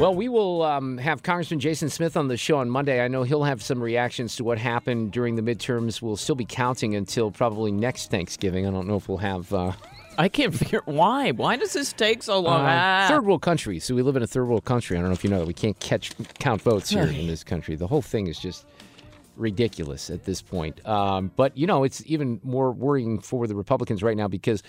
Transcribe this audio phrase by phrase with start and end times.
[0.00, 3.04] Well, we will um, have Congressman Jason Smith on the show on Monday.
[3.04, 6.00] I know he'll have some reactions to what happened during the midterms.
[6.00, 8.66] We'll still be counting until probably next Thanksgiving.
[8.66, 9.52] I don't know if we'll have.
[9.52, 9.72] Uh,
[10.16, 11.32] I can't figure why.
[11.32, 12.62] Why does this take so long?
[12.62, 13.06] uh, Ah.
[13.10, 13.78] third world country.
[13.78, 14.96] So we live in a third world country.
[14.96, 17.44] I don't know if you know that we can't catch count votes here in this
[17.44, 17.76] country.
[17.76, 18.64] The whole thing is just
[19.36, 20.86] ridiculous at this point.
[20.86, 24.62] Um, but you know, it's even more worrying for the Republicans right now because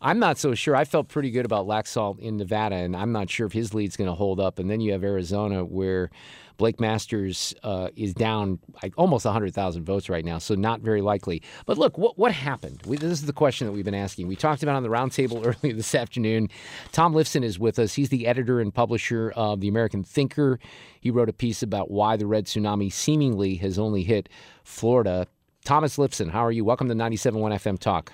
[0.00, 0.76] I'm not so sure.
[0.76, 3.96] I felt pretty good about Laxalt in Nevada, and I'm not sure if his lead's
[3.96, 4.58] going to hold up.
[4.58, 6.10] And then you have Arizona, where
[6.58, 11.40] Blake Masters uh, is down like almost 100,000 votes right now, so not very likely.
[11.66, 12.82] But look, what what happened?
[12.84, 14.26] We, this is the question that we've been asking.
[14.26, 16.50] We talked about on the roundtable earlier this afternoon.
[16.90, 17.94] Tom Lifson is with us.
[17.94, 20.58] He's the editor and publisher of the American Thinker.
[21.00, 24.28] He wrote a piece about why the red tsunami seemingly has only hit
[24.64, 25.28] Florida.
[25.64, 26.64] Thomas Lifson, how are you?
[26.64, 28.12] Welcome to 97.1 FM Talk.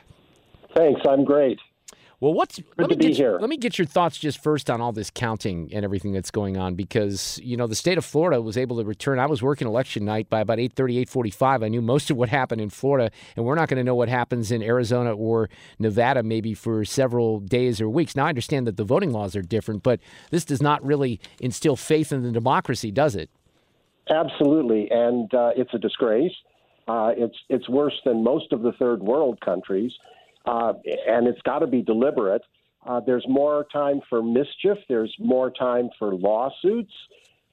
[0.75, 1.01] Thanks.
[1.09, 1.59] I'm great.
[2.21, 3.41] Well, what's let to me get.
[3.41, 6.57] Let me get your thoughts just first on all this counting and everything that's going
[6.57, 9.19] on because you know the state of Florida was able to return.
[9.19, 11.65] I was working election night by about 8:30, 8:45.
[11.65, 14.09] I knew most of what happened in Florida, and we're not going to know what
[14.09, 15.49] happens in Arizona or
[15.79, 18.17] Nevada maybe for several days or weeks.
[18.17, 20.01] Now I understand that the voting laws are different, but
[20.31, 23.31] this does not really instill faith in the democracy, does it?
[24.11, 26.33] Absolutely, and uh, it's a disgrace.
[26.87, 29.93] Uh, it's it's worse than most of the third world countries,
[30.45, 30.75] uh,
[31.07, 32.43] and it's got to be deliberate.
[32.87, 34.79] Uh, there's more time for mischief.
[34.89, 36.93] There's more time for lawsuits.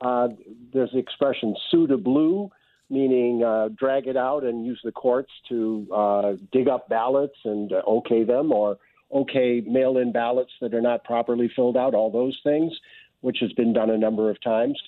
[0.02, 0.30] Uh,
[0.74, 2.50] there's the expression "sue to blue,"
[2.90, 7.72] meaning uh, drag it out and use the courts to uh, dig up ballots and
[7.72, 8.78] uh, okay them, or
[9.14, 11.94] okay mail-in ballots that are not properly filled out.
[11.94, 12.74] All those things,
[13.22, 14.82] which has been done a number of times.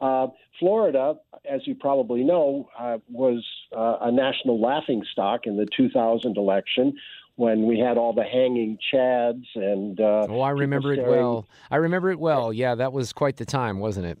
[0.00, 0.28] Uh,
[0.58, 2.70] Florida, as you probably know,
[3.10, 6.94] was a national laughing stock in the 2000 election
[7.40, 9.98] when we had all the hanging chads and.
[9.98, 11.48] Uh, Oh, I remember it well.
[11.70, 12.52] I remember it well.
[12.52, 14.18] Yeah, that was quite the time, wasn't it?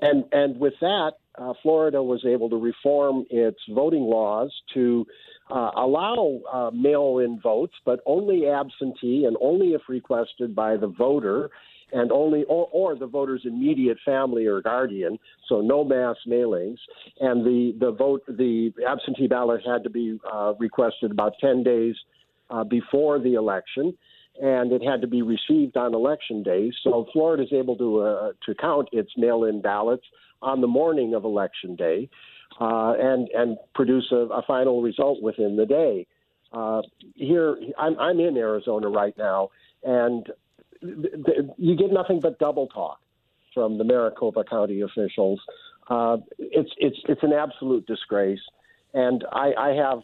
[0.00, 5.06] And and with that, uh, Florida was able to reform its voting laws to
[5.50, 11.50] uh, allow uh, mail-in votes, but only absentee and only if requested by the voter,
[11.92, 15.18] and only or, or the voter's immediate family or guardian.
[15.48, 16.78] So no mass mailings,
[17.20, 21.94] and the the vote the absentee ballot had to be uh, requested about ten days
[22.50, 23.96] uh, before the election
[24.40, 26.70] and it had to be received on election day.
[26.84, 30.04] So Florida is able to uh, to count its mail-in ballots
[30.40, 32.08] on the morning of election day,
[32.60, 36.06] uh, and and produce a, a final result within the day.
[36.52, 36.80] Uh,
[37.14, 39.50] here, I'm, I'm in Arizona right now,
[39.82, 40.26] and
[40.80, 43.00] th- th- you get nothing but double talk
[43.52, 45.40] from the Maricopa County officials.
[45.90, 48.40] Uh, it's it's it's an absolute disgrace,
[48.94, 49.98] and I, I have,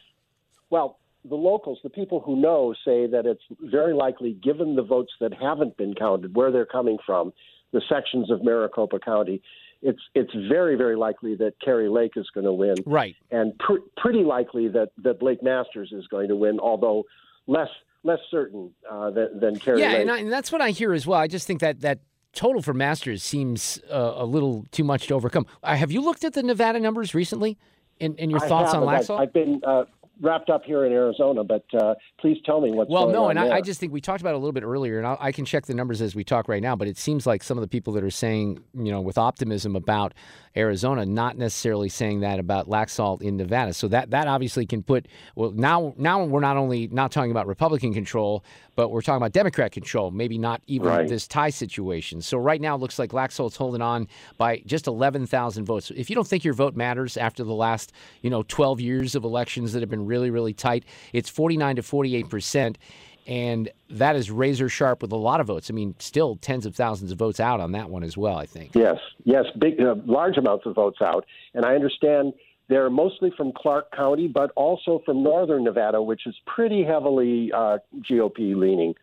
[0.70, 5.12] well, the locals, the people who know, say that it's very likely, given the votes
[5.20, 7.32] that haven't been counted, where they're coming from,
[7.72, 9.42] the sections of Maricopa County,
[9.82, 13.16] it's it's very very likely that Kari Lake is going to win, Right.
[13.30, 17.04] and pr- pretty likely that that Blake Masters is going to win, although
[17.46, 17.68] less
[18.02, 20.00] less certain uh, than, than Kari Yeah, Lake.
[20.02, 21.18] and, I, and that's what I hear as well.
[21.18, 22.00] I just think that that
[22.32, 25.46] total for Masters seems uh, a little too much to overcome.
[25.62, 27.56] Uh, have you looked at the Nevada numbers recently?
[28.00, 29.20] And, and your I thoughts on Laxalt?
[29.20, 29.84] I've been uh,
[30.20, 33.12] wrapped up here in Arizona, but uh, please tell me what's going on.
[33.12, 33.38] well, no, and.
[33.38, 35.32] I, I just think we talked about it a little bit earlier, and I'll, I
[35.32, 36.76] can check the numbers as we talk right now.
[36.76, 39.76] But it seems like some of the people that are saying, you know, with optimism
[39.76, 40.14] about
[40.56, 43.74] Arizona, not necessarily saying that about Laxalt in Nevada.
[43.74, 47.46] So that that obviously can put well now now we're not only not talking about
[47.46, 48.44] Republican control,
[48.76, 50.10] but we're talking about Democrat control.
[50.10, 51.08] Maybe not even Right.
[51.08, 52.20] this tie situation.
[52.22, 54.06] So right now it looks like Laxalt's holding on
[54.38, 55.90] by just eleven thousand votes.
[55.94, 57.92] If you don't think your vote matters after the last
[58.22, 61.76] you know twelve years of elections that have been really really tight, it's forty nine
[61.76, 62.78] to forty eight percent.
[63.26, 65.70] And that is razor sharp with a lot of votes.
[65.70, 68.36] I mean, still tens of thousands of votes out on that one as well.
[68.36, 68.74] I think.
[68.74, 71.24] Yes, yes, big, uh, large amounts of votes out,
[71.54, 72.34] and I understand
[72.68, 77.78] they're mostly from Clark County, but also from northern Nevada, which is pretty heavily uh,
[78.08, 78.94] GOP leaning.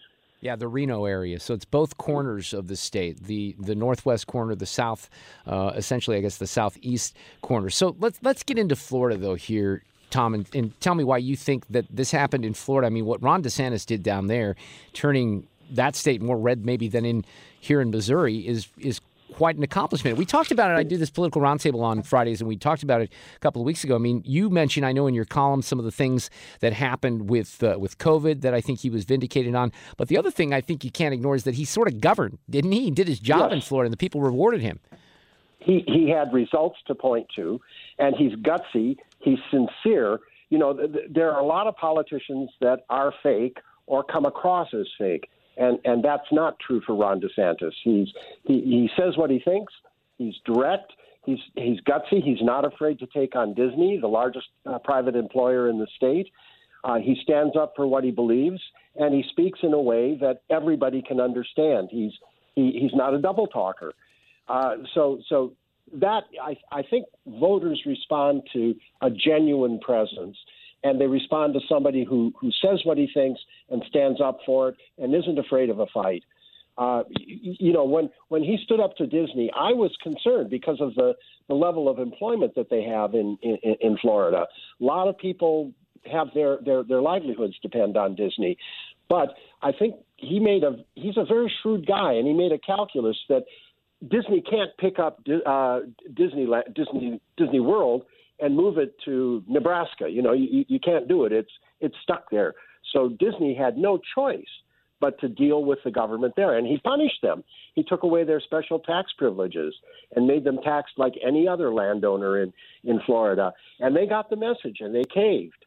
[0.41, 1.39] Yeah, the Reno area.
[1.39, 5.09] So it's both corners of the state the the northwest corner, the south,
[5.45, 7.69] uh, essentially, I guess, the southeast corner.
[7.69, 11.35] So let's let's get into Florida though here, Tom, and, and tell me why you
[11.35, 12.87] think that this happened in Florida.
[12.87, 14.55] I mean, what Ron DeSantis did down there,
[14.93, 17.25] turning that state more red maybe than in
[17.59, 19.01] here in Missouri, is is
[19.33, 20.17] quite an accomplishment.
[20.17, 20.73] We talked about it.
[20.77, 23.65] I do this political roundtable on Fridays, and we talked about it a couple of
[23.65, 23.95] weeks ago.
[23.95, 26.29] I mean, you mentioned, I know in your column, some of the things
[26.59, 29.71] that happened with uh, with COVID that I think he was vindicated on.
[29.95, 32.39] But the other thing I think you can't ignore is that he sort of governed,
[32.49, 32.81] didn't he?
[32.83, 33.53] He did his job Yes.
[33.53, 34.79] in Florida, and the people rewarded him.
[35.59, 37.61] he he had results to point to,
[37.99, 38.97] and he's gutsy.
[39.23, 40.19] He's sincere.
[40.49, 43.57] You know, th- th- there are a lot of politicians that are fake
[43.87, 47.73] or come across as fake, and and that's not true for Ron DeSantis.
[47.83, 48.07] He's
[48.45, 49.73] he he says what he thinks.
[50.17, 50.91] He's direct.
[51.25, 52.23] He's he's gutsy.
[52.23, 56.29] He's not afraid to take on Disney, the largest uh, private employer in the state.
[56.83, 58.59] Uh, he stands up for what he believes,
[58.95, 61.89] and he speaks in a way that everybody can understand.
[61.91, 62.11] He's
[62.55, 63.93] he, he's not a double talker.
[64.47, 65.53] Uh, so so
[65.93, 70.37] that I, I think voters respond to a genuine presence,
[70.83, 73.39] and they respond to somebody who who says what he thinks
[73.69, 76.23] and stands up for it and isn't afraid of a fight.
[76.77, 80.95] Uh, you, know, when when he stood up to Disney, I was concerned because of
[80.95, 81.13] the
[81.47, 84.47] the level of employment that they have in in, in Florida.
[84.79, 85.73] A lot of people
[86.11, 88.57] have their, their their livelihoods depend on Disney,
[89.09, 92.57] but I think he made a he's a very shrewd guy, and he made a
[92.57, 93.43] calculus that
[94.09, 95.81] Disney can't pick up uh,
[96.13, 98.03] Disneyland, Disney Disney World
[98.39, 100.09] and move it to Nebraska.
[100.09, 101.31] You know, you, you can't do it.
[101.31, 102.55] It's it's stuck there.
[102.93, 104.43] So Disney had no choice
[104.99, 107.43] but to deal with the government there, and he punished them.
[107.73, 109.73] He took away their special tax privileges
[110.15, 112.53] and made them taxed like any other landowner in
[112.83, 115.65] in Florida, and they got the message and they caved.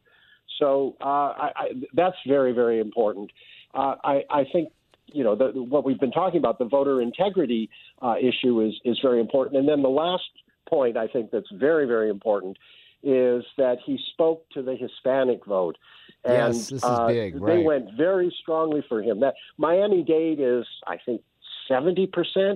[0.59, 3.31] So uh, I, I, that's very very important.
[3.73, 4.69] Uh, I, I think
[5.15, 7.69] you know the, what we've been talking about the voter integrity
[8.01, 9.57] uh, issue is is very important.
[9.57, 10.23] And then the last
[10.67, 12.57] point i think that's very very important
[13.03, 15.77] is that he spoke to the hispanic vote.
[16.23, 19.19] And Yes, this is uh, big, they went very strongly for him.
[19.19, 21.21] That miami dade is i think
[21.69, 22.09] 70%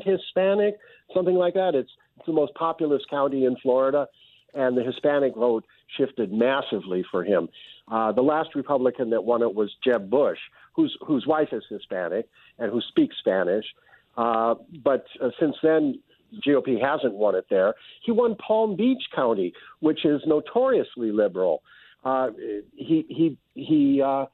[0.04, 0.76] hispanic
[1.16, 1.74] something like that.
[1.74, 4.08] It's it's the most populous county in florida
[4.54, 5.64] and the hispanic vote
[5.98, 7.48] shifted massively for him.
[7.92, 10.40] Uh, the last republican that won it was jeb bush
[10.80, 12.28] whose whose wife is Hispanic
[12.58, 13.66] and who speaks Spanish.
[14.18, 16.00] Uh, but uh, since then,
[16.46, 17.74] GOP hasn't won it there.
[18.06, 21.62] He won Palm Beach County, which is notoriously liberal.
[22.04, 22.30] Uh,
[22.76, 24.02] he he he.
[24.02, 24.26] Uh,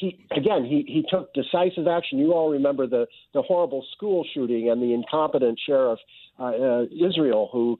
[0.00, 2.18] he again he, he took decisive action.
[2.18, 5.98] You all remember the, the horrible school shooting and the incompetent sheriff
[6.40, 7.78] uh, uh, Israel who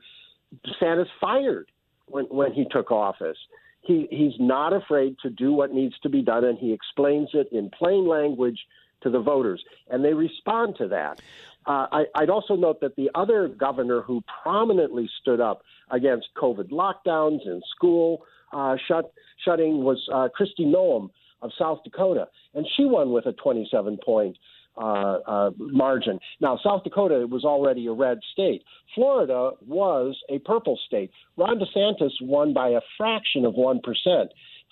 [0.67, 1.71] DeSantis fired
[2.07, 3.39] when when he took office
[3.83, 7.49] he he's not afraid to do what needs to be done, and he explains it
[7.53, 8.59] in plain language
[9.03, 11.21] to the voters, and they respond to that.
[11.67, 16.71] Uh, I, I'd also note that the other governor who prominently stood up against COVID
[16.71, 19.13] lockdowns and school uh, shut
[19.45, 21.11] shutting was uh, Kristi Noem
[21.41, 24.37] of South Dakota, and she won with a 27 point
[24.77, 26.19] uh, uh, margin.
[26.41, 28.63] Now, South Dakota was already a red state.
[28.95, 31.11] Florida was a purple state.
[31.37, 33.81] Ron DeSantis won by a fraction of 1%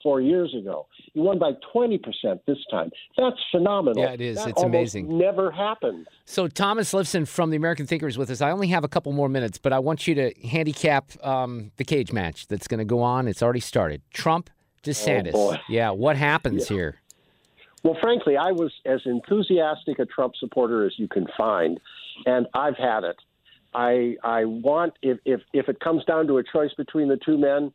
[0.02, 0.87] four years ago.
[1.12, 2.00] He won by 20%
[2.47, 2.90] this time.
[3.16, 4.02] That's phenomenal.
[4.02, 4.38] Yeah, it is.
[4.38, 5.19] That It's amazing.
[5.19, 6.07] Never happened.
[6.25, 8.40] So Thomas Lifson from the American Thinker is with us.
[8.40, 11.85] I only have a couple more minutes, but I want you to handicap um, the
[11.85, 13.28] cage match that's going to go on.
[13.28, 14.02] It's already started.
[14.12, 14.50] Trump,
[14.83, 15.33] DeSantis.
[15.35, 15.57] Oh.
[15.69, 16.97] Yeah, what happens here?
[17.83, 21.81] Well, frankly, I was as enthusiastic a Trump supporter as you can find,
[22.27, 23.17] and I've had it.
[23.75, 27.39] I I want if if if it comes down to a choice between the two
[27.39, 27.73] men,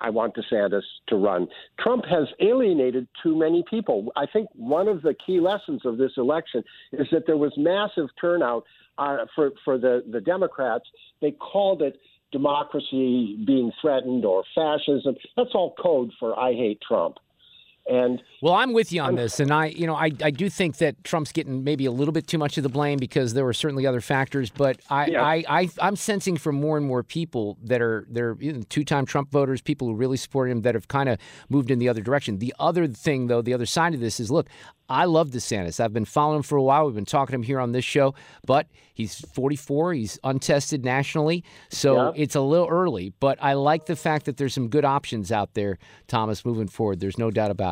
[0.00, 1.48] I want DeSantis to run.
[1.78, 4.12] Trump has alienated too many people.
[4.16, 8.08] I think one of the key lessons of this election is that there was massive
[8.20, 8.64] turnout
[8.98, 10.84] uh, for for the the Democrats.
[11.20, 11.98] They called it
[12.32, 15.14] democracy being threatened or fascism.
[15.36, 17.18] That's all code for I hate Trump.
[17.88, 20.76] And well, I'm with you on this, and I, you know, I, I do think
[20.76, 23.52] that Trump's getting maybe a little bit too much of the blame because there were
[23.52, 24.50] certainly other factors.
[24.50, 25.22] But I, Yeah.
[25.22, 29.04] I, I, I'm sensing from more and more people that are they're you know, two-time
[29.04, 32.02] Trump voters, people who really supported him, that have kind of moved in the other
[32.02, 32.38] direction.
[32.38, 34.46] The other thing, though, the other side of this is, look,
[34.88, 35.80] I love DeSantis.
[35.80, 36.84] I've been following him for a while.
[36.86, 38.14] We've been talking to him here on this show,
[38.46, 39.94] but he's 44.
[39.94, 42.22] He's untested nationally, so Yeah.
[42.22, 43.12] it's a little early.
[43.18, 47.00] But I like the fact that there's some good options out there, Thomas, moving forward.
[47.00, 47.71] There's no doubt about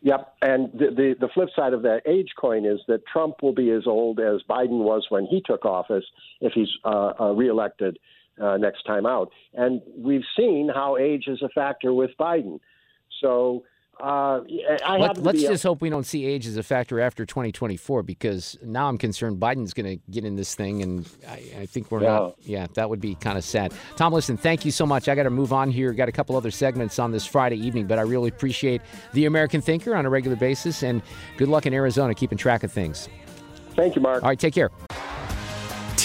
[0.00, 3.52] Yep, and the, the the flip side of that age coin is that Trump will
[3.52, 6.04] be as old as Biden was when he took office
[6.40, 7.98] if he's uh, uh, reelected
[8.40, 9.30] uh, next time out.
[9.54, 12.60] And we've seen how age is a factor with Biden.
[13.20, 13.64] So
[14.00, 14.42] uh,
[14.84, 17.26] I Let, let's be a- just hope we don't see age as a factor after
[17.26, 21.66] 2024 because now I'm concerned Biden's going to get in this thing, and I, I
[21.66, 22.36] think we're not.
[22.42, 23.72] Yeah, that would be kind of sad.
[23.96, 25.08] Tom, listen, thank you so much.
[25.08, 25.92] I got to move on here.
[25.92, 29.60] Got a couple other segments on this Friday evening, but I really appreciate the American
[29.60, 31.02] Thinker on a regular basis, and
[31.36, 33.08] good luck in Arizona keeping track of things.
[33.74, 34.22] Thank you, Mark.
[34.22, 34.70] All right, take care.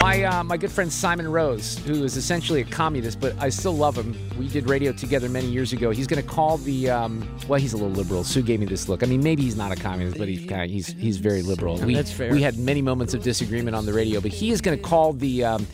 [0.00, 3.76] My uh, my good friend Simon Rose, who is essentially a communist, but I still
[3.76, 4.16] love him.
[4.38, 5.90] We did radio together many years ago.
[5.90, 8.22] He's going to call the um, well, he's a little liberal.
[8.22, 9.02] Sue gave me this look.
[9.02, 11.78] I mean, maybe he's not a communist, but he's kind of, he's he's very liberal.
[11.78, 12.30] We, That's fair.
[12.30, 15.14] We had many moments of disagreement on the radio, but he is going to call
[15.14, 15.66] the um,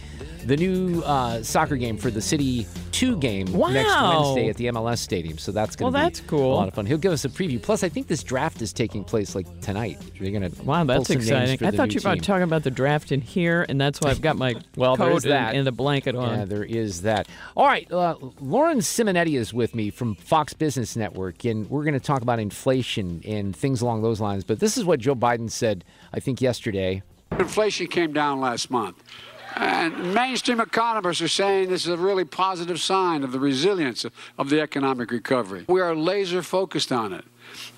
[0.46, 4.98] the new uh, soccer game for the City Two game next Wednesday at the MLS
[4.98, 5.36] Stadium.
[5.38, 6.54] So that's going to Well, be that's cool.
[6.54, 6.86] a lot of fun.
[6.86, 7.60] He'll give us a preview.
[7.60, 9.98] Plus, I think this draft is taking place like tonight.
[10.20, 11.66] They're going to Wow, that's exciting.
[11.66, 14.20] I thought you were about talking about the draft in here, and that's why I've
[14.22, 15.48] got my Well, coat is that.
[15.50, 16.38] and, and the blanket on.
[16.38, 17.26] Yeah, there is that.
[17.56, 21.94] All right, uh, Lauren Simonetti is with me from Fox Business Network, and we're going
[21.94, 24.44] to talk about inflation and things along those lines.
[24.44, 27.02] But this is what Joe Biden said, I think, yesterday.
[27.38, 29.02] Inflation came down last month.
[29.56, 34.50] And mainstream economists are saying this is a really positive sign of the resilience of,
[34.50, 35.64] the economic recovery.
[35.68, 37.24] We are laser focused on it.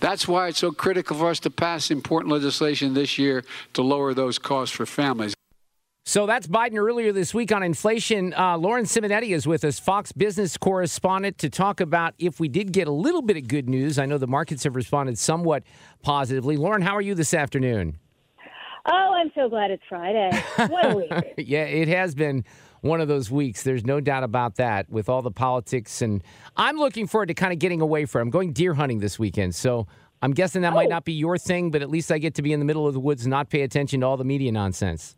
[0.00, 4.14] That's why it's so critical for us to pass important legislation this year to lower
[4.14, 5.35] those costs for families.
[6.09, 8.33] So that's Biden earlier this week on inflation.
[8.33, 12.73] Uh, Lauren Simonetti is with us, Fox Business correspondent, to talk about if we did
[12.73, 13.99] get a little bit of good news.
[13.99, 15.64] I know the markets have responded somewhat
[16.02, 16.56] positively.
[16.56, 17.99] Lauren, how are you this afternoon?
[18.87, 20.31] Oh, I'm so glad it's Friday.
[20.69, 21.35] What a week.
[21.38, 22.45] yeah, it has been
[22.83, 23.62] one of those weeks.
[23.62, 26.02] There's no doubt about that with all the politics.
[26.02, 26.23] And
[26.57, 28.23] I'm looking forward to kind of getting away from.
[28.23, 29.55] I'm going deer hunting this weekend.
[29.55, 29.87] So
[30.23, 30.90] I'm guessing that might oh.
[30.90, 32.95] not be your thing, but at least I get to be in the middle of
[32.95, 35.16] the woods and not pay attention to all the media nonsense.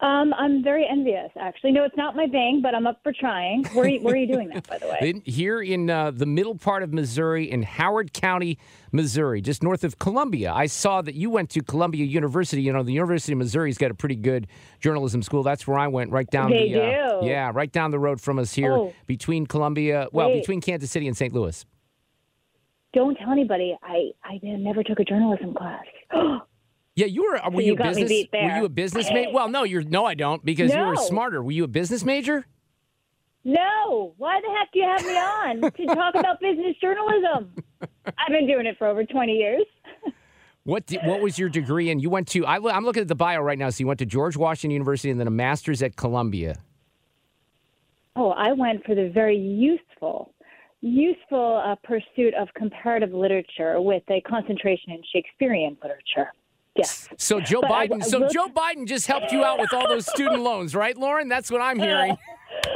[0.00, 1.70] Um, I'm very envious, actually.
[1.72, 3.64] No, it's not my thing, but I'm up for trying.
[3.72, 4.98] Where are you, where are you doing that, by the way?
[5.02, 8.58] In- Here in uh, the middle part of Missouri, in Howard County,
[8.92, 10.52] Missouri, just north of Columbia.
[10.52, 12.60] I saw that you went to Columbia University.
[12.60, 14.48] You know, the University of Missouri's got a pretty good
[14.80, 15.42] journalism school.
[15.44, 17.26] That's where I went, right down They the uh, do.
[17.26, 18.92] yeah, right down the road from us here, Oh.
[19.06, 20.40] between Columbia, well, Wait.
[20.40, 21.32] between Kansas City and St.
[21.32, 21.64] Louis.
[22.92, 23.76] Don't tell anybody.
[23.82, 25.84] I, I never took a journalism class.
[26.96, 27.40] Yeah, you were.
[27.50, 28.28] Were So you a got me business?
[28.32, 29.30] Were you a business major?
[29.32, 29.82] Well, no, you're.
[29.82, 31.42] No, I don't, because you were smarter.
[31.42, 32.46] Were you a business major?
[33.44, 34.14] no.
[34.16, 37.52] Why the heck do you have me on to talk about business journalism?
[38.06, 39.64] I've been doing it for over 20 years.
[40.66, 41.98] What di- What was your degree in?
[41.98, 42.46] You went to.
[42.46, 43.68] I, am looking at the bio right now.
[43.68, 46.56] So you went to George Washington University and then a master's at Columbia.
[48.16, 50.32] Oh, I went for the very useful,
[50.80, 56.32] useful uh, pursuit of comparative literature with a concentration in Shakespearean literature.
[56.76, 57.08] Yes.
[57.18, 58.02] So Joe But I- Biden.
[58.02, 60.96] I so will- Joe Biden just helped you out with all those student loans, right,
[60.96, 61.28] Lauren?
[61.28, 62.16] That's what I'm hearing.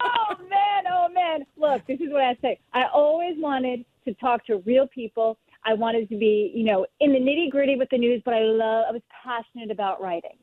[0.00, 1.46] oh man, oh man.
[1.56, 2.58] Look, this is what I say.
[2.74, 5.38] I always wanted to talk to real people.
[5.64, 8.40] I wanted to be, you know, in the nitty gritty with the news, but I
[8.42, 10.36] love I was passionate about writing.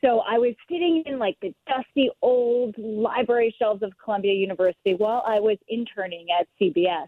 [0.00, 5.22] So I was sitting in like the dusty old library shelves of Columbia University while
[5.26, 7.06] I was interning at CBS.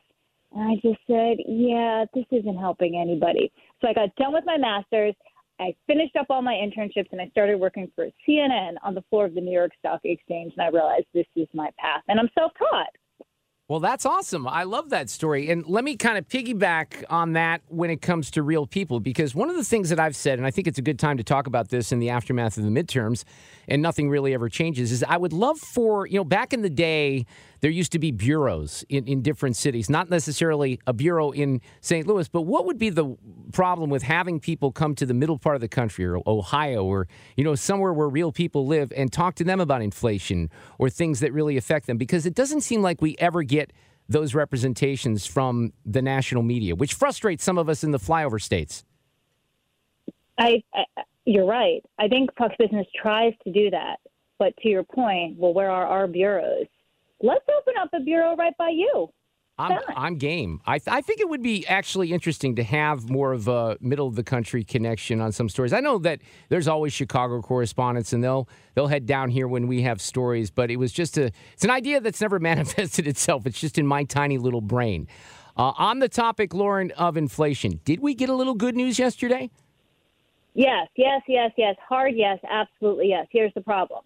[0.53, 3.53] And I just said, yeah, this isn't helping anybody.
[3.83, 5.15] So I got done with my master's.
[5.59, 9.25] I finished up all my internships and I started working for CNN on the floor
[9.25, 10.53] of the New York Stock Exchange.
[10.57, 12.03] And I realized this is my path.
[12.09, 12.89] And I'm self taught.
[13.69, 14.47] Well, that's awesome.
[14.47, 15.51] I love that story.
[15.51, 19.35] And let me kind of piggyback on that when it comes to real people, because
[19.35, 21.25] one of the things that I've said, and I think it's a good time to
[21.25, 23.25] talk about this in the aftermath of the midterms,
[23.67, 26.71] and nothing really ever changes, is I would love for, you know, back in the
[26.71, 27.27] day,
[27.61, 32.07] there used to be bureaus in, in different cities, not necessarily a bureau in St.
[32.07, 33.17] Louis, but what would be the
[33.53, 37.09] problem with having people come to the middle part of the country or Ohio or,
[37.37, 41.21] you know, somewhere where real people live and talk to them about inflation or things
[41.21, 41.97] that really affect them?
[41.97, 43.73] Because it doesn't seem like we ever get
[44.09, 48.85] those representations from the national media, which frustrates some of us in the flyover states.
[50.39, 50.85] I, I
[51.27, 51.83] you're right.
[51.99, 53.97] I think Fox Business tries to do that.
[54.39, 56.67] But to your point, well, where are our bureaus?
[57.21, 59.09] Let's open up a bureau right by you.
[59.59, 60.61] I'm, I'm game.
[60.67, 64.07] I, th- I think it would be actually interesting to have more of a middle
[64.07, 65.73] of the country connection on some stories.
[65.73, 66.21] I know that
[66.51, 70.51] there's always Chicago correspondents, and they'll they'll head down here when we have stories.
[70.51, 73.47] But it was just a it's an idea that's never manifested itself.
[73.47, 75.09] It's just in my tiny little brain.
[75.57, 79.51] Uh, on the topic, Lauren, of inflation, did we get a little good news yesterday?
[80.53, 81.77] Yes, yes, yes, yes.
[81.89, 83.27] Hard yes, absolutely yes.
[83.31, 84.05] Here's the problem.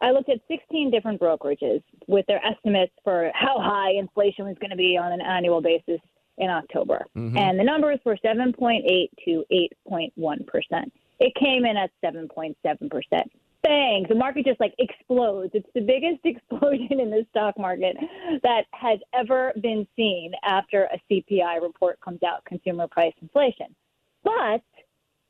[0.00, 4.70] I looked at 16 different brokerages with their estimates for how high inflation was going
[4.70, 6.00] to be on an annual basis
[6.38, 7.06] in October.
[7.16, 7.36] Mhm.
[7.36, 10.92] And the numbers were 7.8 to 8.1%.
[11.18, 13.30] It came in at 7.7%.
[13.62, 14.06] Bang!
[14.08, 15.50] The market just like explodes.
[15.54, 17.96] It's the biggest explosion in the stock market
[18.42, 23.74] that has ever been seen after a CPI report comes out, consumer price inflation.
[24.22, 24.62] But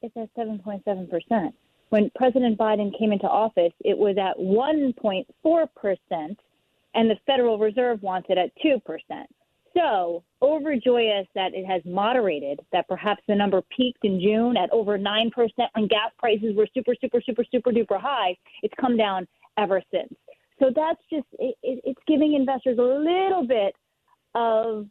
[0.03, 1.53] it's at 7.7%.
[1.97, 6.37] When President Biden came into office, it was at 1.4%,
[6.95, 8.83] and the Federal Reserve wants it at 2%.
[9.75, 14.99] So, overjoyous that it has moderated, that perhaps the number peaked in June at over
[14.99, 15.31] 9%
[15.73, 18.37] when gas prices were super, super, super, super duper high.
[18.63, 20.13] It's come down ever since.
[20.61, 23.75] So, that's just, it, it, it's giving investors a little bit
[24.35, 24.87] of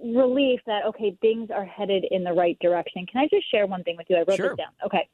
[0.00, 3.06] relief that, okay, things are headed in the right direction.
[3.10, 4.18] Can I just share one thing with you?
[4.18, 4.50] I wrote Sure.
[4.50, 4.72] this down.
[4.86, 5.08] Okay.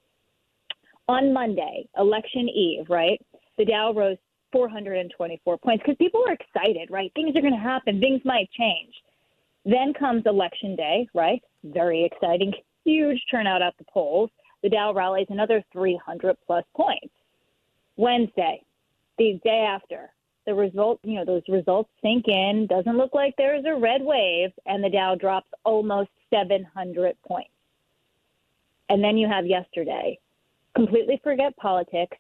[1.11, 3.21] On Monday, election eve, right?
[3.59, 4.17] The Dow rose
[4.53, 7.11] 424 points because people were excited, right?
[7.17, 8.95] Things are going to happen, things might change.
[9.65, 11.43] Then comes election day, right?
[11.65, 12.53] Very exciting,
[12.85, 14.31] huge turnout at the polls.
[14.63, 17.13] The Dow rallies another 300 plus points.
[17.97, 18.63] Wednesday,
[19.19, 20.11] the day after,
[20.47, 22.69] the result, you know, those results sink in.
[22.71, 27.51] Doesn't look like there's a red wave, and the Dow drops almost 700 points.
[28.89, 30.17] And then you have yesterday.
[30.77, 32.17] Completely forget politics.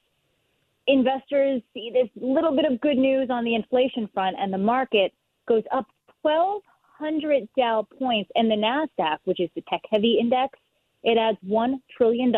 [0.86, 5.12] Investors see this little bit of good news on the inflation front, and the market
[5.46, 5.86] goes up
[6.22, 8.30] 1,200 Dow points.
[8.34, 10.58] And the NASDAQ, which is the tech heavy index,
[11.02, 12.32] it adds $1 trillion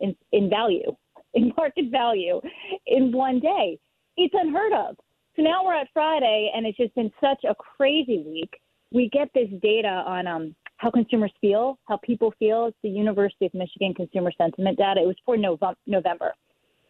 [0.00, 0.96] in, in value,
[1.34, 2.40] in market value,
[2.86, 3.78] in one day.
[4.16, 4.96] It's unheard of.
[5.36, 8.60] So now we're at Friday, and it's just been such a crazy week.
[8.92, 10.54] We get this data on um,
[10.84, 12.66] how consumers feel, how people feel.
[12.66, 15.00] It's the University of Michigan Consumer Sentiment data.
[15.00, 16.34] It was for November.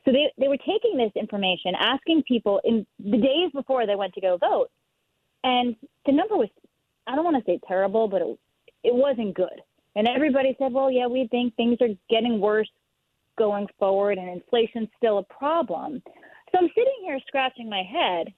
[0.04, 4.12] So they, they were taking this information, asking people in the days before they went
[4.14, 4.68] to go vote.
[5.44, 5.76] And
[6.06, 6.48] the number was,
[7.06, 8.38] I don't want to say terrible, but it,
[8.82, 9.62] it wasn't good.
[9.94, 12.68] And everybody said, well, yeah, we think things are getting worse
[13.38, 16.02] going forward and inflation's still a problem.
[16.50, 18.34] So I'm sitting here scratching my head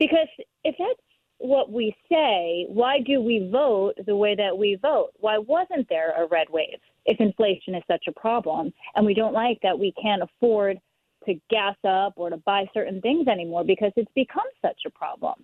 [0.00, 0.28] because
[0.64, 1.00] if that's
[1.40, 5.10] what we say, why do we vote the way that we vote?
[5.20, 9.32] Why wasn't there a red wave if inflation is such a problem and we don't
[9.32, 10.78] like that we can't afford
[11.24, 15.34] to gas up or to buy certain things anymore because it's become such a problem?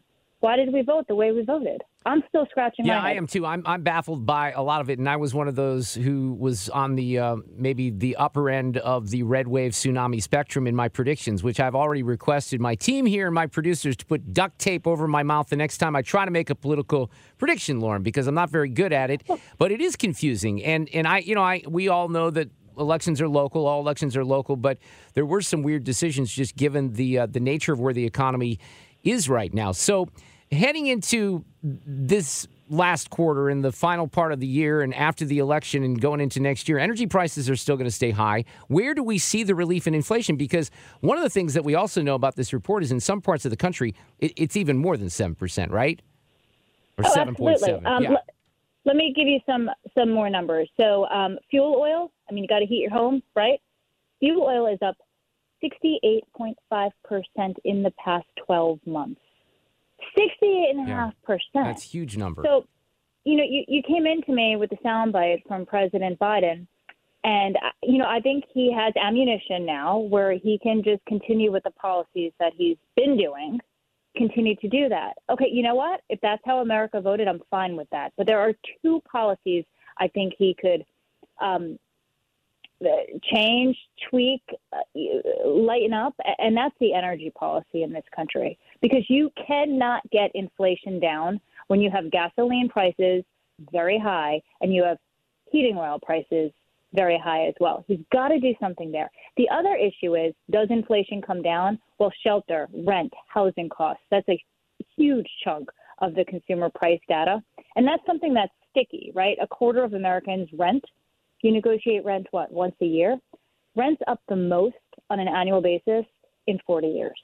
[0.40, 1.82] Why did we vote the way we voted?
[2.06, 3.00] I'm still scratching my head.
[3.00, 3.44] Yeah, I am too.
[3.44, 6.34] I'm I'm baffled by a lot of it, and I was one of those who
[6.34, 10.76] was on the uh, maybe the upper end of the red wave tsunami spectrum in
[10.76, 14.60] my predictions, which I've already requested my team here and my producers to put duct
[14.60, 18.04] tape over my mouth the next time I try to make a political prediction, Lauren,
[18.04, 19.24] because I'm not very good at it.
[19.58, 23.20] But it is confusing, and and I you know I we all know that elections
[23.20, 23.66] are local.
[23.66, 24.78] All elections are local, but
[25.14, 28.60] there were some weird decisions just given the uh, the nature of where the economy
[29.02, 29.72] is right now.
[29.72, 30.08] So
[30.50, 35.38] heading into this last quarter in the final part of the year and after the
[35.38, 38.44] election and going into next year, energy prices are still going to stay high.
[38.68, 40.36] Where do we see the relief in inflation?
[40.36, 43.20] Because one of the things that we also know about this report is in some
[43.20, 46.00] parts of the country, it's even more than 7%, right?
[46.98, 47.86] Or oh, 7.7.
[47.86, 48.10] Um, yeah.
[48.10, 48.22] l-
[48.84, 50.70] let me give you some some more numbers.
[50.76, 53.60] So, um, fuel oil, I mean, you got to heat your home, right?
[54.20, 54.96] Fuel oil is up
[55.62, 59.20] 68.5% in the past 12 months.
[60.14, 61.42] Sixty-eight and a half percent.
[61.54, 62.42] That's huge number.
[62.44, 62.66] So,
[63.24, 66.66] you know, you, you came into me with a soundbite from President Biden,
[67.24, 71.50] and uh, you know, I think he has ammunition now where he can just continue
[71.50, 73.58] with the policies that he's been doing,
[74.16, 75.14] continue to do that.
[75.28, 76.00] Okay, you know what?
[76.08, 78.12] If that's how America voted, I'm fine with that.
[78.16, 79.64] But there are two policies
[79.98, 80.84] I think he could
[81.40, 81.78] um,
[83.32, 83.76] change,
[84.10, 84.78] tweak, uh,
[85.46, 88.58] lighten up, and that's the energy policy in this country.
[88.82, 93.24] Because you cannot get inflation down when you have gasoline prices
[93.72, 94.98] very high and you have
[95.50, 96.52] heating oil prices
[96.92, 97.84] very high as well.
[97.88, 99.10] He's got to do something there.
[99.36, 101.78] The other issue is does inflation come down?
[101.98, 104.02] Well, shelter, rent, housing costs.
[104.10, 104.42] That's a
[104.96, 107.42] huge chunk of the consumer price data.
[107.74, 109.36] And that's something that's sticky, right?
[109.40, 110.84] A quarter of Americans rent
[111.46, 113.18] you negotiate rent, what, once a year?
[113.76, 114.74] Rent's up the most
[115.10, 116.04] on an annual basis
[116.46, 117.18] in 40 years,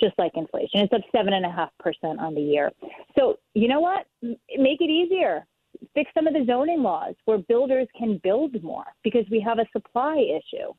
[0.00, 0.80] just like inflation.
[0.80, 2.70] It's up 7.5% on the year.
[3.18, 4.06] So, you know what?
[4.22, 5.46] Make it easier.
[5.94, 9.66] Fix some of the zoning laws where builders can build more because we have a
[9.72, 10.72] supply issue.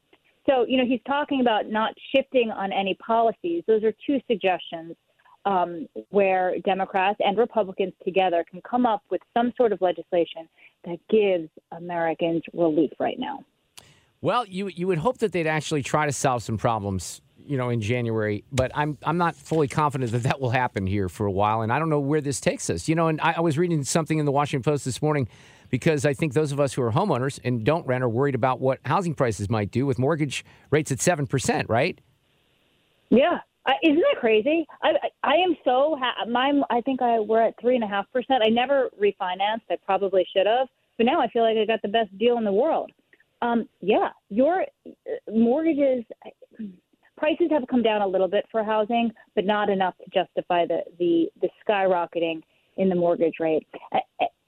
[0.49, 3.63] So, you know, he's talking about not shifting on any policies.
[3.67, 4.95] Those are two suggestions
[5.45, 10.47] um, where Democrats and Republicans together can come up with some sort of legislation
[10.86, 13.43] that gives Americans relief right now.
[14.21, 17.69] Well, you you would hope that they'd actually try to solve some problems, you know,
[17.69, 18.43] in January.
[18.52, 21.71] But I'm I'm not fully confident that that will happen here for a while, and
[21.71, 22.89] I don't know where this takes us.
[22.89, 25.30] You know, and I, I was reading something in the Washington Post this morning
[25.69, 28.60] because I think those of us who are homeowners and don't rent are worried about
[28.60, 31.99] what housing prices might do with mortgage rates at seven percent, right?
[33.10, 34.65] Yeah, uh, isn't that crazy?
[34.82, 34.91] I
[35.23, 38.41] I am so ha- my I think I we're at three and a half percent.
[38.43, 39.69] I never refinanced.
[39.69, 42.43] I probably should have, but now I feel like I got the best deal in
[42.43, 42.91] the world.
[43.41, 44.91] Um, yeah, your uh,
[45.32, 46.03] mortgages
[47.17, 50.82] prices have come down a little bit for housing, but not enough to justify the
[50.97, 52.41] the, the skyrocketing
[52.77, 53.67] in the mortgage rate.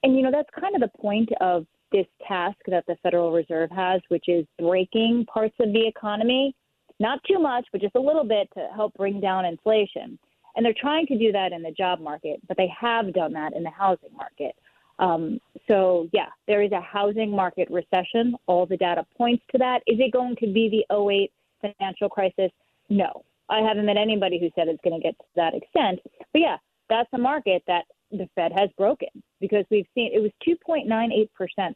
[0.04, 3.70] And you know that's kind of the point of this task that the Federal Reserve
[3.72, 6.56] has, which is breaking parts of the economy
[7.02, 10.18] not too much, but just a little bit to help bring down inflation.
[10.56, 13.54] And they're trying to do that in the job market, but they have done that
[13.54, 14.56] in the housing market.
[15.00, 18.36] Um, so, yeah, there is a housing market recession.
[18.46, 19.82] All the data points to that.
[19.88, 22.52] Is it going to be the 08 financial crisis?
[22.90, 23.24] No.
[23.50, 26.00] I haven't met anybody who said it's going to get to that extent.
[26.32, 26.58] But yeah,
[26.90, 29.10] that's a market that the Fed has broken
[29.40, 31.28] because we've seen it was 2.98%,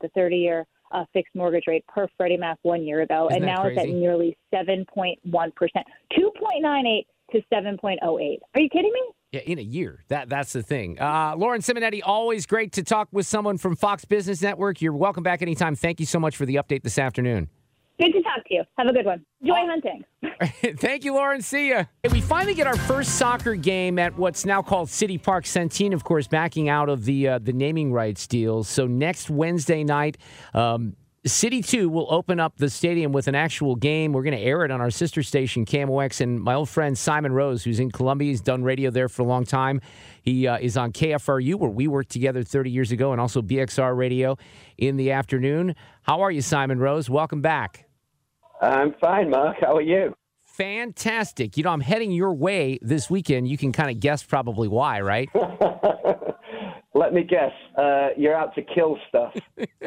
[0.02, 3.54] the 30 year uh, fixed mortgage rate per Freddie Mac one year ago, Isn't and
[3.56, 3.80] now crazy?
[3.82, 8.00] it's at nearly 7.1 percent, 2.98 to 7.08.
[8.02, 9.02] Are you kidding me?
[9.32, 10.04] Yeah, in a year.
[10.08, 11.00] That that's the thing.
[11.00, 14.82] Uh, Lauren Simonetti, always great to talk with someone from Fox Business Network.
[14.82, 15.76] You're welcome back anytime.
[15.76, 17.50] Thank you so much for the update this afternoon.
[18.00, 18.64] Good to talk to you.
[18.78, 19.26] Have a good one.
[19.42, 20.04] Enjoy hunting.
[20.78, 21.42] Thank you, Lauren.
[21.42, 21.86] See ya.
[22.12, 25.46] We finally get our first soccer game at what's now called City Park.
[25.46, 28.64] Centene, of course, backing out of the uh, the naming rights deal.
[28.64, 30.18] So next Wednesday night.
[30.54, 34.14] Um, City 2 will open up the stadium with an actual game.
[34.14, 36.22] We're going to air it on our sister station, KMOX.
[36.22, 39.26] And my old friend Simon Rose, who's in Columbia, he's done radio there for a
[39.26, 39.82] long time.
[40.22, 43.98] He uh, is on KFRU, where we worked together 30 years ago, and also BXR
[43.98, 44.38] Radio
[44.78, 45.76] in the afternoon.
[46.04, 47.10] How are you, Simon Rose?
[47.10, 47.85] Welcome back.
[48.62, 49.58] I'm fine, Mark.
[49.62, 50.14] How are you?
[50.46, 51.58] Fantastic.
[51.58, 53.48] You know, I'm heading your way this weekend.
[53.48, 55.30] You can kind of guess probably why, right?
[56.94, 57.52] Let me guess.
[57.78, 59.34] Uh, you're out to kill stuff.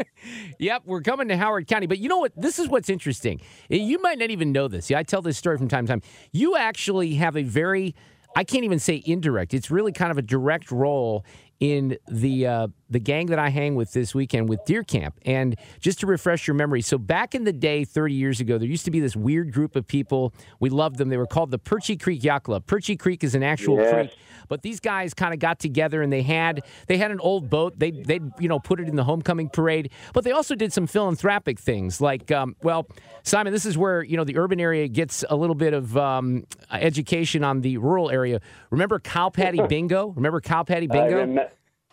[0.59, 1.87] yep, we're coming to Howard County.
[1.87, 2.33] But you know what?
[2.37, 3.41] This is what's interesting.
[3.71, 4.91] You might not even know this.
[4.91, 6.03] Yeah, I tell this story from time to time.
[6.33, 7.95] You actually have a very,
[8.37, 11.25] I can't even say indirect, it's really kind of a direct role
[11.61, 15.15] in the uh, the gang that I hang with this weekend with Deer Camp.
[15.25, 18.69] And just to refresh your memory, so back in the day, 30 years ago, there
[18.69, 20.33] used to be this weird group of people.
[20.61, 21.09] We loved them.
[21.09, 22.67] They were called the Perche Creek Yacht Club.
[22.67, 23.93] Perche Creek is an actual Yes.
[23.93, 24.19] creek,
[24.49, 27.79] but these guys kind of got together and they had they had an old boat.
[27.79, 30.87] They they you know put it in the homecoming parade, but they also did some
[30.87, 32.87] philanthropic things like um, well,
[33.23, 36.45] Simon, this is where you know the urban area gets a little bit of um,
[36.73, 38.41] education on the rural area.
[38.71, 40.09] Remember cow patty bingo?
[40.09, 41.49] Remember cow patty bingo?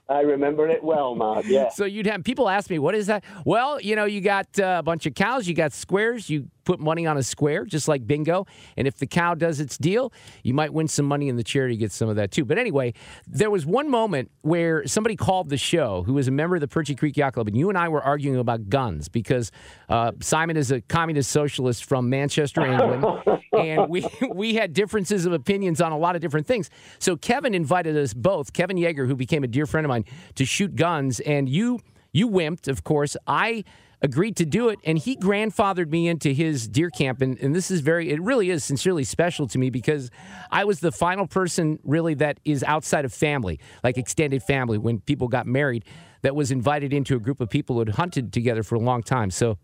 [0.08, 1.46] I remember it well, Mark.
[1.48, 1.70] Yeah.
[1.70, 4.78] So you'd have people ask me, "What is that?" Well, you know, you got uh,
[4.80, 8.06] a bunch of cows, you got squares, you put money on a square, just like
[8.06, 8.46] bingo.
[8.76, 10.12] And if the cow does its deal,
[10.44, 12.44] you might win some money and the charity gets some of that too.
[12.44, 12.94] But anyway,
[13.28, 16.68] there was one moment where somebody called the show who was a member of the
[16.68, 19.52] Percy Creek Yacht Club, and you and I were arguing about guns because
[19.90, 23.06] uh, Simon is a communist socialist from Manchester, England,
[23.58, 26.70] and we we had differences of opinions on a lot of different things.
[27.00, 30.46] So Kevin invited us both, Kevin Yeager, who became a dear friend of mine, to
[30.46, 31.80] shoot guns, and you
[32.12, 33.18] you wimped, of course.
[33.28, 33.66] I
[34.06, 37.24] agreed to do it, and he grandfathered me into his deer camp.
[37.24, 40.12] And, and this is very, it really is sincerely special to me because
[40.52, 45.00] I was the final person, really, that is outside of family, like extended family, when
[45.00, 45.86] people got married,
[46.22, 49.02] that was invited into a group of people who had hunted together for a long
[49.02, 49.32] time.
[49.32, 49.58] So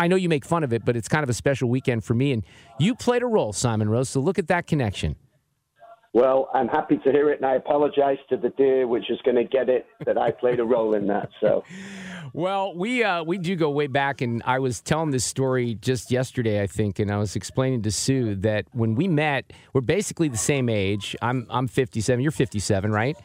[0.00, 2.14] I know you make fun of it, but it's kind of a special weekend for
[2.14, 2.32] me.
[2.32, 2.44] And
[2.78, 4.08] you played a role, Simon Rose.
[4.08, 5.16] So look at that connection.
[6.14, 9.36] Well, I'm happy to hear it, and I apologize to the deer, which is going
[9.36, 11.28] to get it that I played a role in that.
[11.40, 11.64] So,
[12.32, 16.10] well, we uh, we do go way back, and I was telling this story just
[16.10, 20.28] yesterday, I think, and I was explaining to Sue that when we met, we're basically
[20.28, 21.14] the same age.
[21.20, 22.22] I'm I'm 57.
[22.22, 23.16] You're 57, right?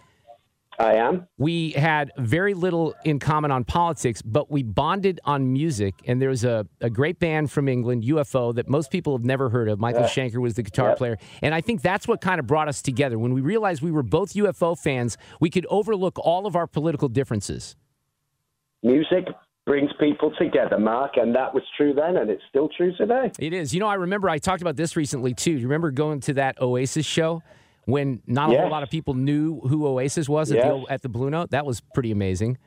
[0.79, 1.27] I am.
[1.37, 5.95] We had very little in common on politics, but we bonded on music.
[6.05, 9.69] And there's a, a great band from England, UFO, that most people have never heard
[9.69, 9.79] of.
[9.79, 10.29] Michael uh, yeah.
[10.29, 10.97] Schenker was the guitar yep.
[10.97, 11.17] player.
[11.41, 13.19] And I think that's what kind of brought us together.
[13.19, 17.09] When we realized we were both UFO fans, we could overlook all of our political
[17.09, 17.75] differences.
[18.81, 19.25] Music
[19.65, 23.31] brings people together, Mark, and that was true then, and it's still true today.
[23.39, 23.73] It is.
[23.73, 25.53] You know, I remember I talked about this recently too.
[25.53, 27.41] You remember going to that Oasis show?
[27.85, 28.59] When not yes.
[28.59, 31.51] a whole lot of people knew who Oasis was at, the, at the Blue Note.
[31.51, 32.57] That was pretty amazing.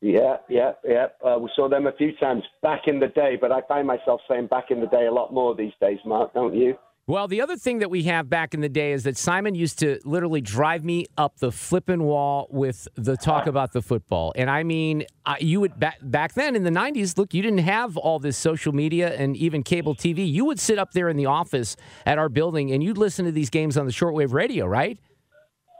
[0.00, 1.06] Yeah, yeah, yeah.
[1.24, 4.20] Uh, we saw them a few times back in the day, but I find myself
[4.28, 6.76] saying back in the day a lot more these days, Mark, don't you?
[7.08, 9.78] Well, the other thing that we have back in the day is that Simon used
[9.78, 14.34] to literally drive me up the flipping wall with the talk about the football.
[14.36, 15.06] And I mean,
[15.40, 18.74] you would back, back then in the 90s, look, you didn't have all this social
[18.74, 20.30] media and even cable TV.
[20.30, 23.32] You would sit up there in the office at our building and you'd listen to
[23.32, 24.98] these games on the shortwave radio, right?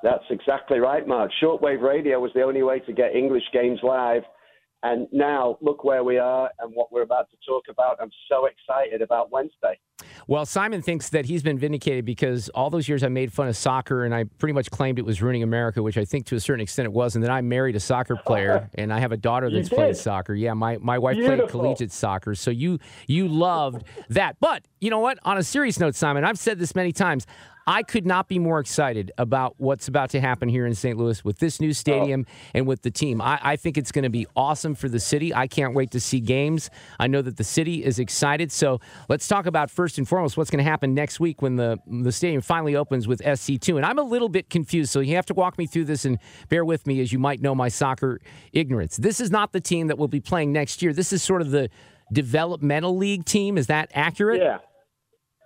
[0.03, 1.31] That's exactly right, Mark.
[1.43, 4.23] Shortwave radio was the only way to get English games live.
[4.83, 7.99] And now look where we are and what we're about to talk about.
[8.01, 9.79] I'm so excited about Wednesday.
[10.29, 13.57] Well, Simon thinks that he's been vindicated because all those years I made fun of
[13.57, 16.41] soccer and I pretty much claimed it was ruining America, which I think to a
[16.41, 17.17] certain extent it was.
[17.17, 20.35] And then I married a soccer player and I have a daughter that's played soccer.
[20.35, 21.39] Yeah, my, my wife Beautiful.
[21.39, 22.35] played collegiate soccer.
[22.37, 24.37] So you you loved that.
[24.39, 25.19] But you know what?
[25.25, 27.27] On a serious note, Simon, I've said this many times.
[27.69, 30.97] I could not be more excited about what's about to happen here in St.
[30.97, 32.51] Louis with this new stadium oh.
[32.55, 33.21] and with the team.
[33.21, 35.35] I, I think it's going to be awesome for the city.
[35.35, 36.71] I can't wait to see games.
[36.99, 38.51] I know that the city is excited.
[38.51, 41.79] So let's talk about first and foremost what's going to happen next week when the
[41.87, 43.77] the stadium finally opens with SC2.
[43.77, 46.19] And I'm a little bit confused, so you have to walk me through this and
[46.49, 48.19] bear with me as you might know my soccer
[48.55, 48.97] ignorance.
[48.97, 50.95] This is not the team that will be playing next year.
[50.95, 51.69] This is sort of the
[52.11, 53.59] developmental league team.
[53.59, 54.41] Is that accurate?
[54.41, 54.59] Yeah.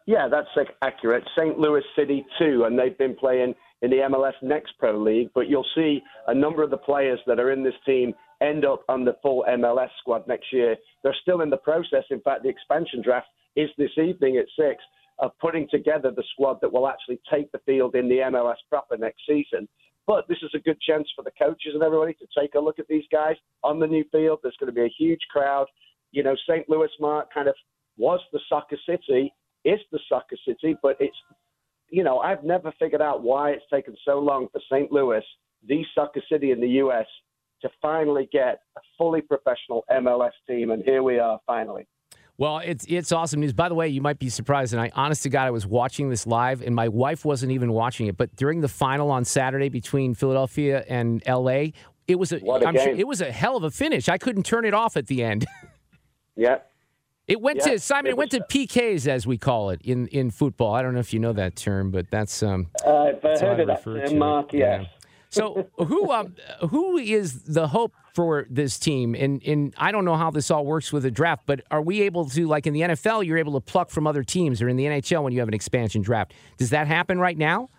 [0.07, 0.49] Yeah, that's
[0.83, 1.25] accurate.
[1.37, 1.59] St.
[1.59, 5.31] Louis City too, and they've been playing in the MLS Next Pro League.
[5.35, 8.83] But you'll see a number of the players that are in this team end up
[8.89, 10.77] on the full MLS squad next year.
[11.03, 12.05] They're still in the process.
[12.11, 14.83] In fact, the expansion draft is this evening at six
[15.19, 18.97] of putting together the squad that will actually take the field in the MLS proper
[18.97, 19.69] next season.
[20.07, 22.81] But this is a good chance for the coaches and everybody to take a look
[22.81, 24.41] at these guys on the new field.
[24.43, 25.67] There's going to be a huge crowd.
[26.11, 26.69] You know, St.
[26.69, 27.55] Louis, Mark, kind of
[27.97, 29.33] was the soccer city
[29.65, 31.17] is the soccer city, but it's,
[31.91, 34.91] you know, I've never figured out why it's taken so long for St.
[34.91, 35.23] Louis,
[35.67, 37.07] the soccer city in the U.S.,
[37.63, 40.73] to finally get a fully professional MLS team.
[40.73, 41.87] And here we are finally.
[42.39, 43.53] Well, it's it's awesome news.
[43.53, 46.09] By the way, you might be surprised, and I, honest to God, I was watching
[46.09, 48.17] this live, and my wife wasn't even watching it.
[48.17, 51.73] But during the final on Saturday between Philadelphia and L.A.,
[52.09, 54.09] it was a, a I'm sure it was a hell of a finish.
[54.09, 55.47] I couldn't turn it off at the end.
[56.37, 56.59] yeah,
[57.29, 58.07] it went to Simon.
[58.07, 60.75] It, it went to PKs, as we call it in, in football.
[60.75, 62.69] I don't know if you know that term, but that's um.
[62.85, 64.53] Uh, I've heard of that term, Mark.
[64.53, 64.83] Yes.
[64.83, 64.87] Yeah.
[65.31, 66.35] So who um
[66.69, 69.15] who is the hope for this team?
[69.15, 72.03] And and I don't know how this all works with a draft, but are we
[72.03, 74.77] able to like in the NFL, you're able to pluck from other teams, or in
[74.77, 76.35] the NHL when you have an expansion draft?
[76.59, 77.71] Does that happen right now?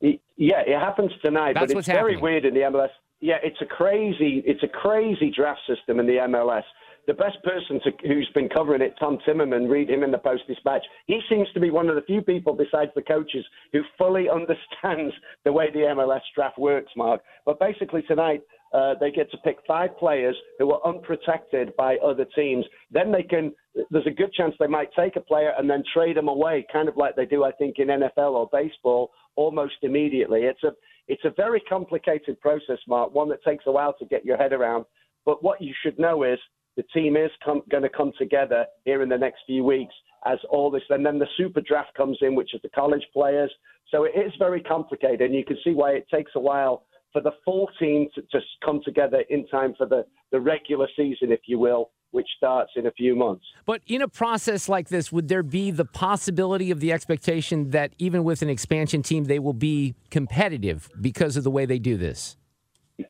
[0.00, 2.20] Yeah, it happens tonight, That's but it's very happening.
[2.22, 2.90] weird in the MLS.
[3.20, 6.62] Yeah, it's a crazy it's a crazy draft system in the MLS
[7.08, 10.42] the best person to, who's been covering it, Tom Timmerman, read him in the Post
[10.46, 10.84] Dispatch.
[11.06, 15.14] He seems to be one of the few people besides the coaches who fully understands
[15.46, 17.22] the way the MLS draft works, Mark.
[17.46, 18.42] But basically tonight,
[18.74, 22.66] uh, they get to pick five players who are unprotected by other teams.
[22.90, 23.54] Then they can.
[23.90, 26.90] There's a good chance they might take a player and then trade them away, kind
[26.90, 30.42] of like they do, I think, in NFL or baseball, almost immediately.
[30.42, 30.72] It's a
[31.06, 33.14] it's a very complicated process, Mark.
[33.14, 34.84] One that takes a while to get your head around.
[35.24, 36.38] But what you should know is
[36.78, 39.92] the team is going to come together here in the next few weeks
[40.24, 40.82] as all this.
[40.90, 43.50] And then the super draft comes in, which is the college players.
[43.90, 47.20] So it is very complicated, and you can see why it takes a while for
[47.20, 51.40] the full team to just come together in time for the, the regular season, if
[51.46, 53.44] you will, which starts in a few months.
[53.66, 57.92] But in a process like this, would there be the possibility of the expectation that
[57.98, 61.96] even with an expansion team, they will be competitive because of the way they do
[61.96, 62.37] this?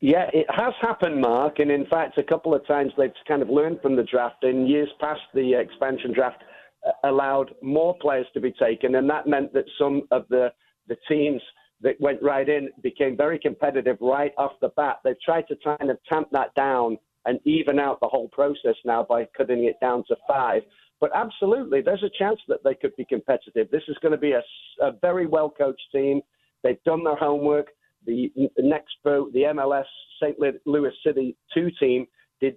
[0.01, 1.61] Yeah, it has happened, Mark.
[1.61, 4.45] And in fact, a couple of times they've kind of learned from the draft.
[4.45, 6.43] In years past, the expansion draft
[6.87, 10.53] uh, allowed more players to be taken, and that meant that some of the,
[10.89, 11.41] the teams
[11.81, 14.99] that went right in became very competitive right off the bat.
[15.05, 19.05] They've tried to kind of tamp that down and even out the whole process now
[19.09, 20.63] by cutting it down to five.
[21.01, 23.71] But absolutely, there's a chance that they could be competitive.
[23.71, 24.43] This is going to be a,
[24.81, 26.21] a very well coached team.
[26.63, 27.69] They've done their homework.
[28.09, 29.85] The, the next boat, the MLS
[30.21, 30.37] St.
[30.65, 32.07] Louis City 2 team,
[32.41, 32.57] did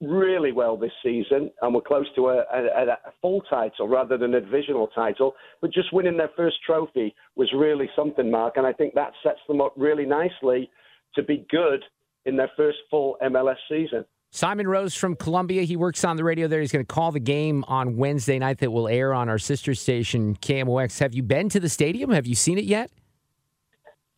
[0.00, 4.34] really well this season and were close to a, a, a, full title rather than
[4.34, 5.34] a divisional title.
[5.60, 8.56] But just winning their first trophy was really something, Mark.
[8.56, 10.70] And I think that sets them up really nicely
[11.14, 11.84] to be good
[12.24, 14.06] in their first full MLS season.
[14.32, 15.62] Simon Rose from Columbia.
[15.62, 16.60] He works on the radio there.
[16.60, 19.74] He's going to call the game on Wednesday night that will air on our sister
[19.74, 20.98] station, KMOX.
[21.00, 22.10] Have you been to the stadium?
[22.10, 22.90] Have you seen it yet?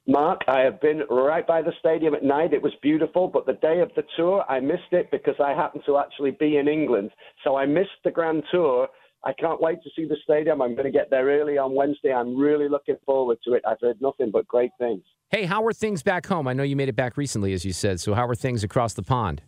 [0.09, 2.55] Mark, I have been right by the stadium at night.
[2.55, 5.83] It was beautiful, but the day of the tour, I missed it because I happened
[5.85, 7.11] to actually be in England.
[7.45, 8.89] So I missed the Grand Tour.
[9.23, 10.63] I can't wait to see the stadium.
[10.63, 12.11] I'm going to get there early on Wednesday.
[12.11, 13.63] I'm really looking forward to it.
[13.69, 15.03] I've heard nothing but great things.
[15.31, 16.49] Hey, how are things back home?
[16.49, 18.01] I know you made it back recently, as you said.
[18.01, 19.43] So, how are things across the pond?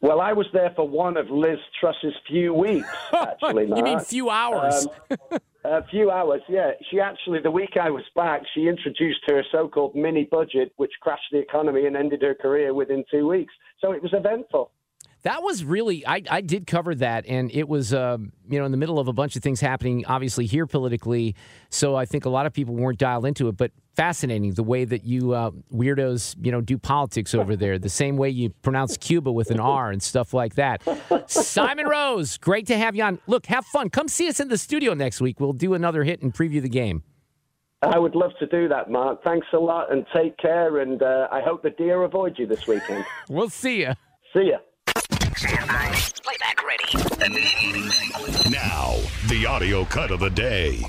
[0.00, 3.68] Well, I was there for one of Liz Truss's few weeks, actually.
[3.68, 4.88] you mean few hours?
[5.10, 6.72] Um, a few hours, yeah.
[6.90, 11.30] She actually, the week I was back, she introduced her so-called mini budget, which crashed
[11.32, 13.52] the economy and ended her career within two weeks.
[13.80, 14.70] So it was eventful.
[15.22, 18.16] That was really I, I did cover that, and it was uh,
[18.48, 21.34] you know in the middle of a bunch of things happening, obviously here politically.
[21.68, 23.70] So I think a lot of people weren't dialed into it, but
[24.00, 28.16] fascinating the way that you uh, weirdos you know do politics over there, the same
[28.16, 30.82] way you pronounce Cuba with an R and stuff like that.
[31.26, 33.18] Simon Rose, great to have you on.
[33.26, 33.90] Look, have fun.
[33.90, 35.38] Come see us in the studio next week.
[35.38, 37.02] We'll do another hit and preview the game.
[37.82, 39.22] I would love to do that, Mark.
[39.22, 40.78] Thanks a lot, and take care.
[40.78, 43.04] And uh, I hope the deer avoid you this weekend.
[43.28, 43.92] we'll see you.
[44.32, 44.58] See ya.
[46.22, 46.84] Playback ready.
[48.50, 48.96] Now,
[49.28, 50.82] the audio cut of the day.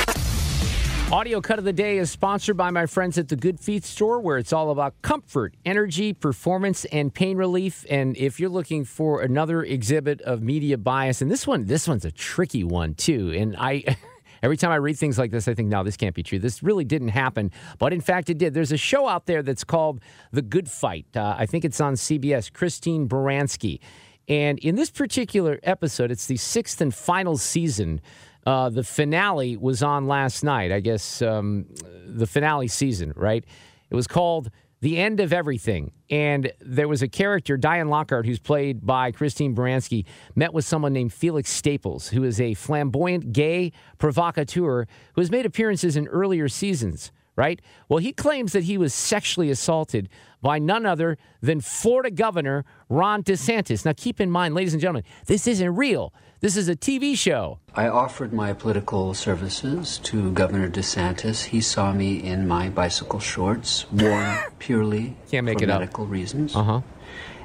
[1.12, 4.22] Audio cut of the day is sponsored by my friends at the Good Feet store,
[4.22, 7.86] where it's all about comfort, energy, performance, and pain relief.
[7.90, 12.06] And if you're looking for another exhibit of media bias, and this one, this one's
[12.06, 13.34] a tricky one too.
[13.36, 13.98] And I.
[14.44, 16.40] Every time I read things like this, I think, no, this can't be true.
[16.40, 17.52] This really didn't happen.
[17.78, 18.56] But in fact, it did.
[18.56, 21.06] There's a show out there that's called The Good Fight.
[21.16, 22.52] Uh, I think it's on CBS.
[22.52, 23.80] Christine Baranski.
[24.28, 28.02] And in this particular episode, it's the sixth and final season.
[28.46, 30.72] Uh, the finale was on last night.
[30.72, 31.66] I guess um,
[32.06, 33.46] the finale season, right?
[33.90, 34.50] It was called
[34.82, 35.92] The End of Everything.
[36.10, 40.94] And there was a character, Diane Lockhart, who's played by Christine Baranski, met with someone
[40.94, 46.50] named Felix Staples, who is a flamboyant gay provocateur who has made appearances in earlier
[46.50, 47.60] seasons right?
[47.90, 50.08] Well, he claims that he was sexually assaulted
[50.44, 53.84] by none other than Florida Governor Ron DeSantis.
[53.84, 56.14] Now, keep in mind, ladies and gentlemen, this isn't real.
[56.40, 57.58] This is a TV show.
[57.76, 61.46] I offered my political services to Governor DeSantis.
[61.46, 65.80] He saw me in my bicycle shorts, worn purely Can't make for it up.
[65.80, 66.56] medical reasons.
[66.56, 66.82] Uh huh.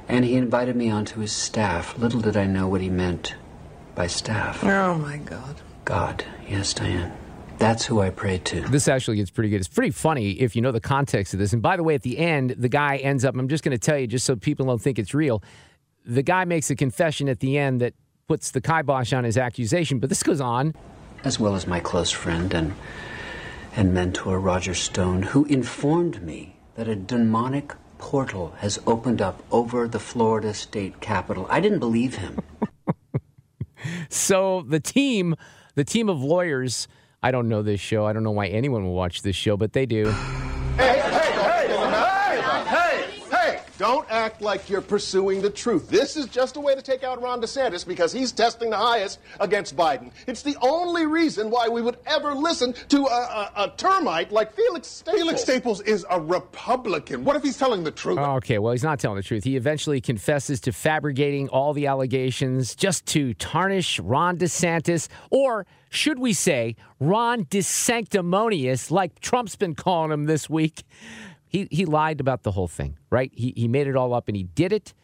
[0.09, 1.97] And he invited me onto his staff.
[1.99, 3.35] Little did I know what he meant
[3.95, 4.63] by staff.
[4.63, 5.57] Oh, my God.
[5.87, 6.25] God.
[6.47, 7.13] Yes, Diane.
[7.59, 8.61] That's who I prayed to.
[8.63, 9.57] This actually gets pretty good.
[9.57, 11.53] It's pretty funny if you know the context of this.
[11.53, 13.79] And by the way, at the end, the guy ends up, I'm just going to
[13.79, 15.43] tell you, just so people don't think it's real,
[16.05, 17.95] the guy makes a confession at the end that
[18.29, 19.99] puts the kibosh on his accusation.
[19.99, 20.75] But this goes on.
[21.25, 22.75] As well as my close friend and,
[23.75, 29.89] and mentor, Roger Stone, who informed me that a demonic portal has opened up over
[29.89, 31.47] the Florida state capitol.
[31.49, 32.39] I didn't believe him.
[34.11, 35.35] so the team,
[35.75, 36.87] the team of lawyers,
[37.23, 38.07] I don't know this show.
[38.07, 40.05] I don't know why anyone will watch this show, but they do.
[40.77, 43.61] Hey, hey, hey, hey, hey, hey!
[43.79, 45.91] Don't act like you're pursuing the truth.
[45.91, 49.19] This is just a way to take out Ron DeSantis because he's testing the highest
[49.39, 50.11] against Biden.
[50.27, 54.55] It's the only reason why we would ever listen to a, a, a termite like
[54.55, 55.21] Felix Staples.
[55.21, 57.25] Felix Staples is a Republican.
[57.25, 58.19] What if he's telling the truth?
[58.19, 59.45] Okay, well, he's not telling the truth.
[59.45, 66.19] He eventually confesses to fabricating all the allegations just to tarnish Ron DeSantis, or should
[66.19, 70.83] we say, Ron DeSanctimonious, like Trump's been calling him this week.
[71.49, 73.31] He, he lied about the whole thing, right?
[73.35, 74.95] He, he made it all up and he did it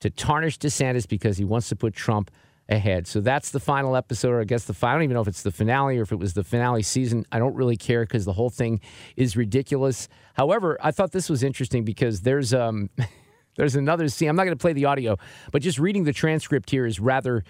[0.00, 2.30] to tarnish DeSantis because he wants to put Trump
[2.68, 3.06] ahead.
[3.06, 4.92] So that's the final episode, or I guess the final.
[4.92, 7.26] I don't even know if it's the finale or if it was the finale season.
[7.30, 8.80] I don't really care because the whole thing
[9.16, 10.08] is ridiculous.
[10.34, 12.90] However, I thought this was interesting because there's um
[13.56, 14.28] there's another scene.
[14.28, 15.18] I'm not going to play the audio,
[15.50, 17.44] but just reading the transcript here is rather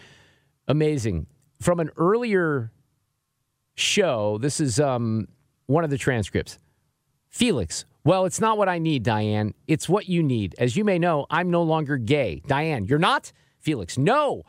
[0.69, 1.27] amazing.
[1.61, 2.73] From an earlier
[3.75, 5.29] show, this is um
[5.67, 6.59] one of the transcripts.
[7.29, 9.55] Felix, well, it's not what I need, Diane.
[9.67, 10.55] It's what you need.
[10.59, 12.43] As you may know, I'm no longer gay.
[12.47, 13.33] Diane, you're not?
[13.61, 14.43] Felix, no.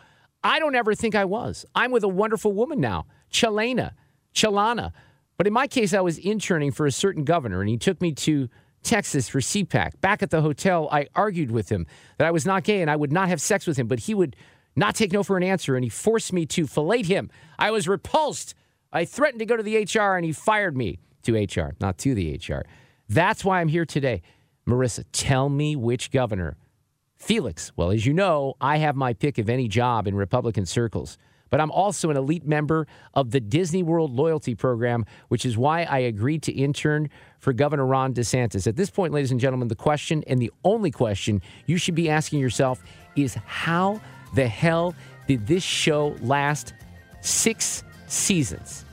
[0.44, 1.66] I don't ever think I was.
[1.76, 3.92] I'm with a wonderful woman now, Chelena,
[4.34, 4.92] Chelana.
[5.38, 8.12] But in my case, I was interning for a certain governor, and he took me
[8.14, 8.50] to
[8.82, 10.02] Texas for CPAC.
[10.02, 11.86] Back at the hotel, I argued with him
[12.18, 14.14] that I was not gay and I would not have sex with him, but he
[14.14, 14.36] would
[14.76, 17.30] not take no for an answer, and he forced me to fillet him.
[17.60, 18.56] I was repulsed.
[18.92, 22.14] I threatened to go to the HR, and he fired me to HR, not to
[22.14, 22.64] the HR.
[23.10, 24.22] That's why I'm here today.
[24.68, 26.58] Marissa, tell me which governor
[27.24, 31.18] Felix, well, as you know, I have my pick of any job in Republican circles,
[31.50, 35.84] but I'm also an elite member of the Disney World Loyalty Program, which is why
[35.84, 38.68] I agreed to intern for Governor Ron DeSantis.
[38.68, 42.10] At this point, ladies and gentlemen, the question and the only question you should be
[42.10, 42.84] asking yourself
[43.16, 44.02] is how
[44.36, 44.94] the hell
[45.26, 46.74] did this show last
[47.22, 48.84] six seasons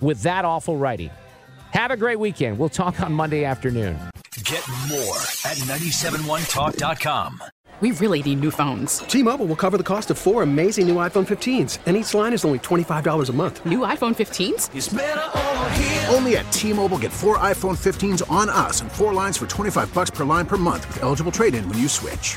[0.00, 1.10] with that awful writing?
[1.72, 2.58] Have a great weekend.
[2.58, 3.96] We'll talk on Monday afternoon.
[4.44, 5.16] Get more
[5.46, 7.42] at 971talk.com.
[7.80, 8.98] We really need new phones.
[8.98, 12.44] T-Mobile will cover the cost of four amazing new iPhone 15s, and each line is
[12.44, 13.64] only $25 a month.
[13.64, 16.14] New iPhone 15s?
[16.14, 20.10] Only at T-Mobile get four iPhone 15s on us and four lines for 25 bucks
[20.10, 22.36] per line per month with eligible trade-in when you switch.